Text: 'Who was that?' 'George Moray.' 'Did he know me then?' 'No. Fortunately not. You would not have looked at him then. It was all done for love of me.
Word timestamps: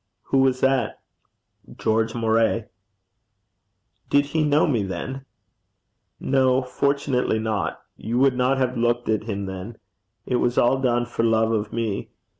'Who 0.31 0.39
was 0.39 0.61
that?' 0.61 0.99
'George 1.77 2.15
Moray.' 2.15 2.67
'Did 4.09 4.25
he 4.25 4.43
know 4.43 4.65
me 4.65 4.81
then?' 4.81 5.25
'No. 6.19 6.63
Fortunately 6.63 7.37
not. 7.37 7.83
You 7.97 8.17
would 8.17 8.35
not 8.35 8.57
have 8.57 8.75
looked 8.75 9.07
at 9.09 9.25
him 9.25 9.45
then. 9.45 9.77
It 10.25 10.37
was 10.37 10.57
all 10.57 10.81
done 10.81 11.05
for 11.05 11.21
love 11.23 11.51
of 11.51 11.71
me. 11.71 12.09